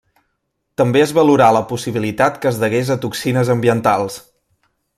També 0.81 1.01
es 1.01 1.11
valorà 1.17 1.49
la 1.57 1.61
possibilitat 1.73 2.39
que 2.45 2.49
es 2.53 2.57
degués 2.63 2.89
a 2.95 2.97
toxines 3.05 3.53
ambientals. 3.57 4.17